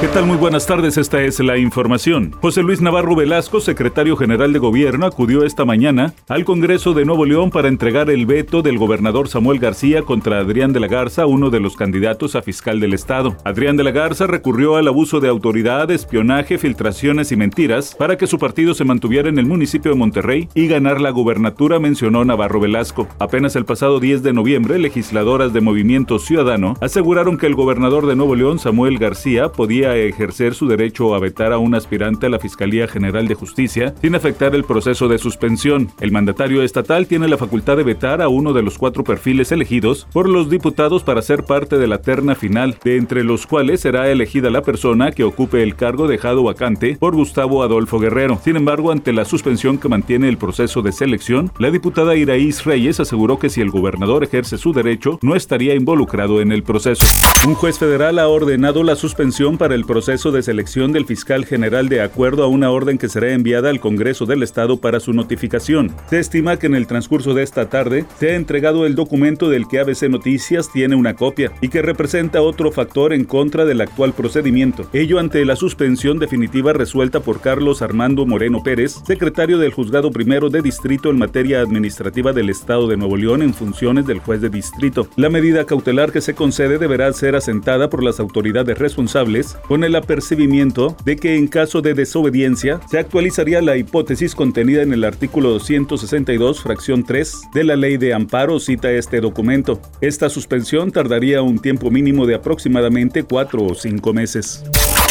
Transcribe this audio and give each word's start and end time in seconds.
¿Qué 0.00 0.06
tal? 0.06 0.26
Muy 0.26 0.36
buenas 0.36 0.64
tardes, 0.64 0.96
esta 0.96 1.20
es 1.22 1.40
la 1.40 1.58
información. 1.58 2.32
José 2.40 2.62
Luis 2.62 2.80
Navarro 2.80 3.16
Velasco, 3.16 3.58
secretario 3.58 4.16
general 4.16 4.52
de 4.52 4.60
Gobierno, 4.60 5.06
acudió 5.06 5.44
esta 5.44 5.64
mañana 5.64 6.14
al 6.28 6.44
Congreso 6.44 6.94
de 6.94 7.04
Nuevo 7.04 7.24
León 7.24 7.50
para 7.50 7.66
entregar 7.66 8.08
el 8.08 8.24
veto 8.24 8.62
del 8.62 8.78
gobernador 8.78 9.26
Samuel 9.26 9.58
García 9.58 10.02
contra 10.02 10.38
Adrián 10.38 10.72
de 10.72 10.78
la 10.78 10.86
Garza, 10.86 11.26
uno 11.26 11.50
de 11.50 11.58
los 11.58 11.74
candidatos 11.74 12.36
a 12.36 12.42
fiscal 12.42 12.78
del 12.78 12.94
Estado. 12.94 13.36
Adrián 13.42 13.76
de 13.76 13.82
la 13.82 13.90
Garza 13.90 14.28
recurrió 14.28 14.76
al 14.76 14.86
abuso 14.86 15.18
de 15.18 15.26
autoridad, 15.26 15.90
espionaje, 15.90 16.58
filtraciones 16.58 17.32
y 17.32 17.36
mentiras 17.36 17.96
para 17.96 18.16
que 18.16 18.28
su 18.28 18.38
partido 18.38 18.74
se 18.74 18.84
mantuviera 18.84 19.28
en 19.28 19.40
el 19.40 19.46
municipio 19.46 19.90
de 19.90 19.98
Monterrey 19.98 20.48
y 20.54 20.68
ganar 20.68 21.00
la 21.00 21.10
gubernatura, 21.10 21.80
mencionó 21.80 22.24
Navarro 22.24 22.60
Velasco. 22.60 23.08
Apenas 23.18 23.56
el 23.56 23.64
pasado 23.64 23.98
10 23.98 24.22
de 24.22 24.32
noviembre, 24.32 24.78
legisladoras 24.78 25.52
de 25.52 25.60
Movimiento 25.60 26.20
Ciudadano 26.20 26.74
aseguraron 26.80 27.36
que 27.36 27.46
el 27.46 27.56
gobernador 27.56 28.06
de 28.06 28.14
Nuevo 28.14 28.36
León, 28.36 28.60
Samuel 28.60 28.98
García, 29.00 29.48
podía 29.48 29.87
ejercer 29.96 30.54
su 30.54 30.68
derecho 30.68 31.14
a 31.14 31.18
vetar 31.18 31.52
a 31.52 31.58
un 31.58 31.74
aspirante 31.74 32.26
a 32.26 32.28
la 32.30 32.38
Fiscalía 32.38 32.88
General 32.88 33.26
de 33.28 33.34
Justicia 33.34 33.94
sin 34.00 34.14
afectar 34.14 34.54
el 34.54 34.64
proceso 34.64 35.08
de 35.08 35.18
suspensión. 35.18 35.90
El 36.00 36.12
mandatario 36.12 36.62
estatal 36.62 37.06
tiene 37.06 37.28
la 37.28 37.38
facultad 37.38 37.76
de 37.76 37.82
vetar 37.82 38.22
a 38.22 38.28
uno 38.28 38.52
de 38.52 38.62
los 38.62 38.78
cuatro 38.78 39.04
perfiles 39.04 39.52
elegidos 39.52 40.06
por 40.12 40.28
los 40.28 40.50
diputados 40.50 41.02
para 41.02 41.22
ser 41.22 41.44
parte 41.44 41.78
de 41.78 41.86
la 41.86 41.98
terna 41.98 42.34
final, 42.34 42.76
de 42.84 42.96
entre 42.96 43.24
los 43.24 43.46
cuales 43.46 43.80
será 43.80 44.10
elegida 44.10 44.50
la 44.50 44.62
persona 44.62 45.12
que 45.12 45.24
ocupe 45.24 45.62
el 45.62 45.76
cargo 45.76 46.08
dejado 46.08 46.42
vacante 46.42 46.96
por 46.98 47.14
Gustavo 47.14 47.62
Adolfo 47.62 47.98
Guerrero. 47.98 48.40
Sin 48.42 48.56
embargo, 48.56 48.92
ante 48.92 49.12
la 49.12 49.24
suspensión 49.24 49.78
que 49.78 49.88
mantiene 49.88 50.28
el 50.28 50.38
proceso 50.38 50.82
de 50.82 50.92
selección, 50.92 51.50
la 51.58 51.70
diputada 51.70 52.16
Iraís 52.16 52.64
Reyes 52.64 53.00
aseguró 53.00 53.38
que 53.38 53.50
si 53.50 53.60
el 53.60 53.70
gobernador 53.70 54.24
ejerce 54.24 54.58
su 54.58 54.72
derecho, 54.72 55.18
no 55.22 55.34
estaría 55.34 55.74
involucrado 55.74 56.40
en 56.40 56.52
el 56.52 56.62
proceso. 56.62 57.04
Un 57.46 57.54
juez 57.54 57.78
federal 57.78 58.18
ha 58.18 58.28
ordenado 58.28 58.82
la 58.82 58.96
suspensión 58.96 59.58
para 59.58 59.74
el 59.74 59.77
proceso 59.84 60.30
de 60.30 60.42
selección 60.42 60.92
del 60.92 61.06
fiscal 61.06 61.44
general 61.44 61.88
de 61.88 62.00
acuerdo 62.00 62.42
a 62.42 62.48
una 62.48 62.70
orden 62.70 62.98
que 62.98 63.08
será 63.08 63.32
enviada 63.32 63.70
al 63.70 63.80
Congreso 63.80 64.26
del 64.26 64.42
Estado 64.42 64.78
para 64.78 65.00
su 65.00 65.12
notificación. 65.12 65.94
Se 66.08 66.18
estima 66.18 66.58
que 66.58 66.66
en 66.66 66.74
el 66.74 66.86
transcurso 66.86 67.34
de 67.34 67.42
esta 67.42 67.68
tarde 67.68 68.04
se 68.18 68.30
ha 68.30 68.36
entregado 68.36 68.86
el 68.86 68.94
documento 68.94 69.48
del 69.48 69.68
que 69.68 69.80
ABC 69.80 70.08
Noticias 70.08 70.70
tiene 70.72 70.94
una 70.94 71.14
copia 71.14 71.52
y 71.60 71.68
que 71.68 71.82
representa 71.82 72.42
otro 72.42 72.72
factor 72.72 73.12
en 73.12 73.24
contra 73.24 73.64
del 73.64 73.80
actual 73.80 74.12
procedimiento. 74.12 74.88
Ello 74.92 75.18
ante 75.18 75.44
la 75.44 75.56
suspensión 75.56 76.18
definitiva 76.18 76.72
resuelta 76.72 77.20
por 77.20 77.40
Carlos 77.40 77.82
Armando 77.82 78.26
Moreno 78.26 78.62
Pérez, 78.62 79.00
secretario 79.06 79.58
del 79.58 79.72
Juzgado 79.72 80.10
Primero 80.10 80.50
de 80.50 80.62
Distrito 80.62 81.10
en 81.10 81.18
materia 81.18 81.60
administrativa 81.60 82.32
del 82.32 82.50
Estado 82.50 82.86
de 82.86 82.96
Nuevo 82.96 83.16
León 83.16 83.42
en 83.42 83.54
funciones 83.54 84.06
del 84.06 84.20
juez 84.20 84.40
de 84.40 84.50
distrito. 84.50 85.08
La 85.16 85.30
medida 85.30 85.64
cautelar 85.64 86.12
que 86.12 86.20
se 86.20 86.34
concede 86.34 86.78
deberá 86.78 87.12
ser 87.12 87.36
asentada 87.36 87.90
por 87.90 88.02
las 88.02 88.20
autoridades 88.20 88.78
responsables 88.78 89.56
con 89.68 89.84
el 89.84 89.94
apercibimiento 89.94 90.96
de 91.04 91.16
que 91.16 91.36
en 91.36 91.46
caso 91.46 91.82
de 91.82 91.94
desobediencia 91.94 92.80
se 92.90 92.98
actualizaría 92.98 93.60
la 93.60 93.76
hipótesis 93.76 94.34
contenida 94.34 94.82
en 94.82 94.92
el 94.92 95.04
artículo 95.04 95.50
262, 95.50 96.62
fracción 96.62 97.04
3 97.04 97.42
de 97.52 97.64
la 97.64 97.76
ley 97.76 97.98
de 97.98 98.14
amparo, 98.14 98.58
cita 98.58 98.90
este 98.90 99.20
documento. 99.20 99.80
Esta 100.00 100.30
suspensión 100.30 100.90
tardaría 100.90 101.42
un 101.42 101.58
tiempo 101.58 101.90
mínimo 101.90 102.26
de 102.26 102.34
aproximadamente 102.34 103.22
cuatro 103.22 103.64
o 103.64 103.74
cinco 103.74 104.14
meses. 104.14 104.64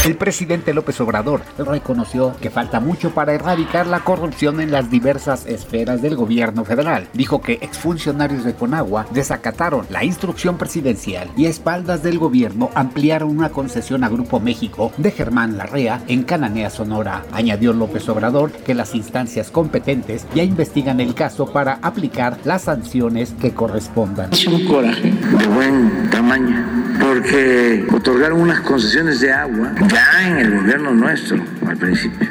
El 0.06 0.16
presidente 0.16 0.74
López 0.74 1.02
Obrador 1.02 1.42
reconoció 1.58 2.34
que 2.40 2.50
falta 2.50 2.80
mucho 2.80 3.12
para 3.12 3.34
erradicar 3.34 3.88
la 3.88 4.00
corrupción 4.02 4.62
en 4.62 4.72
las 4.72 4.90
diversas 4.90 5.46
esferas 5.46 6.02
del 6.02 6.16
gobierno 6.16 6.64
federal. 6.64 7.08
Dijo 7.14 7.42
que 7.42 7.60
exfuncionarios 7.62 8.46
de 8.46 8.54
Conagua 8.54 9.06
desacataron 9.12 9.86
la 9.90 10.06
instrucción 10.06 10.58
presidencial 10.58 11.30
y 11.36 11.46
a 11.46 11.50
espaldas 11.50 12.04
del 12.04 12.20
gobierno 12.20 12.70
ampliaron 12.74 13.30
una 13.30 13.50
concesión 13.50 14.04
a 14.04 14.10
Grupo 14.10 14.40
México 14.40 14.94
de 14.98 15.12
Germán 15.12 15.58
Larrea 15.58 16.02
en 16.08 16.24
Cananea, 16.24 16.70
Sonora. 16.70 17.26
Añadió 17.34 17.74
López 17.74 18.08
Obrador 18.08 18.52
que 18.52 18.76
las 18.76 18.96
instancias 18.96 19.52
competentes 19.52 20.26
ya 20.34 20.44
investigan 20.44 21.02
el 21.02 21.16
caso 21.16 21.52
para 21.52 21.80
aplicar 21.82 22.38
las 22.46 22.64
sanciones 22.64 23.34
que 23.42 23.52
correspondan. 23.52 24.32
Es 24.32 24.48
un 24.48 24.66
coraje 24.66 25.12
de 25.12 25.48
buen 25.48 26.10
tamaño 26.10 26.88
porque 27.00 27.86
otorgaron 27.94 28.42
unas 28.42 28.62
concesiones 28.62 29.20
de 29.20 29.32
agua 29.32 29.74
ya 29.88 30.28
en 30.28 30.38
el 30.38 30.60
gobierno 30.60 30.92
nuestro 30.92 31.38
al 31.68 31.78
principio, 31.78 32.30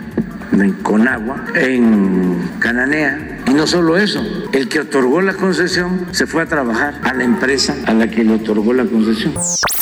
en 0.53 0.73
Conagua, 0.83 1.45
en 1.55 2.51
Cananea. 2.59 3.36
Y 3.47 3.55
no 3.55 3.67
solo 3.67 3.97
eso, 3.97 4.21
el 4.53 4.69
que 4.69 4.81
otorgó 4.81 5.21
la 5.21 5.35
concesión 5.35 6.09
se 6.11 6.27
fue 6.27 6.43
a 6.43 6.47
trabajar 6.47 7.01
a 7.05 7.15
la 7.15 7.25
empresa 7.25 7.77
a 7.87 7.95
la 7.95 8.11
que 8.11 8.25
le 8.25 8.35
otorgó 8.35 8.73
la 8.73 8.85
concesión. 8.85 9.35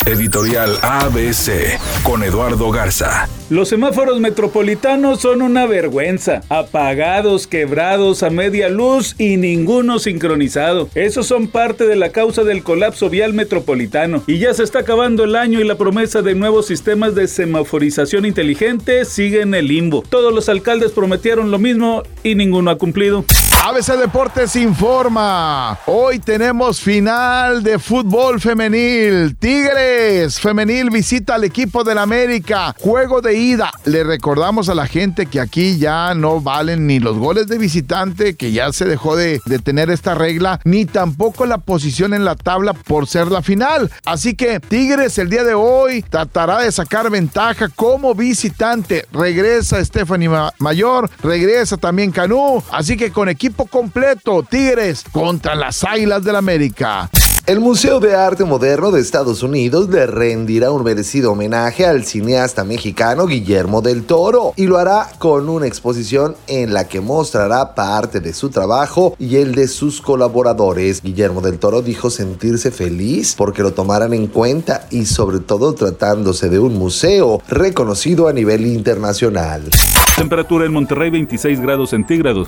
Editorial 0.05 0.77
ABC 0.83 1.79
con 2.03 2.21
Eduardo 2.21 2.69
Garza. 2.69 3.27
Los 3.49 3.69
semáforos 3.69 4.19
metropolitanos 4.19 5.21
son 5.21 5.41
una 5.41 5.65
vergüenza. 5.65 6.41
Apagados, 6.49 7.47
quebrados, 7.47 8.21
a 8.21 8.29
media 8.29 8.69
luz 8.69 9.15
y 9.17 9.37
ninguno 9.37 9.97
sincronizado. 9.97 10.89
Esos 10.93 11.25
son 11.25 11.47
parte 11.47 11.87
de 11.87 11.95
la 11.95 12.09
causa 12.09 12.43
del 12.43 12.61
colapso 12.61 13.09
vial 13.09 13.33
metropolitano. 13.33 14.23
Y 14.27 14.37
ya 14.37 14.53
se 14.53 14.63
está 14.63 14.79
acabando 14.79 15.23
el 15.23 15.35
año 15.35 15.59
y 15.59 15.63
la 15.63 15.75
promesa 15.75 16.21
de 16.21 16.35
nuevos 16.35 16.67
sistemas 16.67 17.15
de 17.15 17.27
semaforización 17.27 18.25
inteligente 18.25 19.05
sigue 19.05 19.41
en 19.41 19.55
el 19.55 19.67
limbo. 19.67 20.03
Todos 20.07 20.33
los 20.33 20.49
alcaldes 20.49 20.91
prometieron 20.91 21.49
lo 21.49 21.57
mismo 21.57 22.03
y 22.23 22.35
ninguno 22.35 22.69
ha 22.69 22.77
cumplido. 22.77 23.25
ABC 23.67 23.97
Deportes 23.97 24.55
informa. 24.57 25.79
Hoy 25.87 26.19
tenemos 26.19 26.79
final 26.79 27.63
de 27.63 27.79
fútbol 27.79 28.39
femenil. 28.39 29.35
Tigres 29.37 30.39
femenil 30.39 30.91
visita 30.91 31.33
al 31.33 31.45
equipo 31.45 31.83
del 31.83 31.97
América. 31.97 32.75
Juego 32.79 33.21
de 33.21 33.33
ida. 33.33 33.71
Le 33.85 34.03
recordamos 34.03 34.69
a 34.69 34.75
la 34.75 34.85
gente 34.85 35.25
que 35.25 35.39
aquí 35.39 35.79
ya 35.79 36.13
no 36.13 36.41
valen 36.41 36.85
ni 36.85 36.99
los 36.99 37.17
goles 37.17 37.47
de 37.47 37.57
visitante, 37.57 38.35
que 38.35 38.51
ya 38.51 38.71
se 38.71 38.85
dejó 38.85 39.15
de, 39.15 39.41
de 39.47 39.57
tener 39.57 39.89
esta 39.89 40.13
regla, 40.13 40.59
ni 40.63 40.85
tampoco 40.85 41.47
la 41.47 41.57
posición 41.57 42.13
en 42.13 42.23
la 42.23 42.35
tabla 42.35 42.73
por 42.73 43.07
ser 43.07 43.31
la 43.31 43.41
final. 43.41 43.91
Así 44.05 44.35
que 44.35 44.59
Tigres 44.59 45.17
el 45.17 45.31
día 45.31 45.43
de 45.43 45.55
hoy 45.55 46.03
tratará 46.03 46.59
de 46.59 46.71
sacar 46.71 47.09
ventaja 47.09 47.69
como 47.69 48.13
visitante. 48.13 49.07
Regresa 49.11 49.83
Stephanie 49.83 50.29
Mayor, 50.59 51.09
regresa 51.23 51.77
también 51.77 52.11
Canú. 52.11 52.61
Así 52.69 52.95
que 52.95 53.11
con 53.11 53.27
equipo 53.27 53.54
completo, 53.63 54.43
Tigres 54.43 55.05
contra 55.09 55.55
las 55.55 55.85
Águilas 55.85 56.21
del 56.25 56.35
América. 56.35 57.09
El 57.47 57.59
Museo 57.59 57.99
de 57.99 58.15
Arte 58.15 58.43
Moderno 58.43 58.89
de 58.89 58.99
Estados 58.99 59.43
Unidos 59.43 59.87
le 59.89 60.07
rendirá 60.07 60.71
un 60.71 60.83
merecido 60.83 61.33
homenaje 61.33 61.85
al 61.85 62.03
cineasta 62.03 62.63
mexicano 62.63 63.27
Guillermo 63.27 63.83
del 63.83 64.03
Toro 64.03 64.53
y 64.55 64.65
lo 64.65 64.79
hará 64.79 65.11
con 65.19 65.47
una 65.47 65.67
exposición 65.67 66.35
en 66.47 66.73
la 66.73 66.87
que 66.87 67.01
mostrará 67.01 67.75
parte 67.75 68.19
de 68.19 68.33
su 68.33 68.49
trabajo 68.49 69.15
y 69.19 69.35
el 69.35 69.53
de 69.53 69.67
sus 69.67 70.01
colaboradores. 70.01 71.03
Guillermo 71.03 71.41
del 71.41 71.59
Toro 71.59 71.83
dijo 71.83 72.09
sentirse 72.09 72.71
feliz 72.71 73.35
porque 73.37 73.61
lo 73.61 73.73
tomaran 73.73 74.15
en 74.15 74.25
cuenta 74.25 74.87
y 74.89 75.05
sobre 75.05 75.39
todo 75.39 75.75
tratándose 75.75 76.49
de 76.49 76.57
un 76.57 76.73
museo 76.73 77.43
reconocido 77.47 78.27
a 78.27 78.33
nivel 78.33 78.65
internacional. 78.65 79.69
Temperatura 80.15 80.65
en 80.65 80.73
Monterrey 80.73 81.11
26 81.11 81.61
grados 81.61 81.91
centígrados. 81.91 82.47